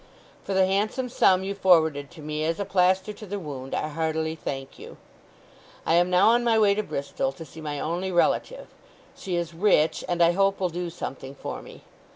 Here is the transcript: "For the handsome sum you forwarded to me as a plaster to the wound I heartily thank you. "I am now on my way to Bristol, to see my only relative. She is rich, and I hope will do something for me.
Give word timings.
"For 0.43 0.55
the 0.55 0.65
handsome 0.65 1.09
sum 1.09 1.43
you 1.43 1.53
forwarded 1.53 2.09
to 2.09 2.21
me 2.23 2.43
as 2.43 2.59
a 2.59 2.65
plaster 2.65 3.13
to 3.13 3.25
the 3.27 3.37
wound 3.37 3.75
I 3.75 3.87
heartily 3.89 4.33
thank 4.33 4.79
you. 4.79 4.97
"I 5.85 5.93
am 5.93 6.09
now 6.09 6.29
on 6.29 6.43
my 6.43 6.57
way 6.57 6.73
to 6.73 6.81
Bristol, 6.81 7.31
to 7.33 7.45
see 7.45 7.61
my 7.61 7.79
only 7.79 8.11
relative. 8.11 8.65
She 9.15 9.35
is 9.35 9.53
rich, 9.53 10.03
and 10.09 10.23
I 10.23 10.31
hope 10.31 10.59
will 10.59 10.69
do 10.69 10.89
something 10.89 11.35
for 11.35 11.61
me. 11.61 11.83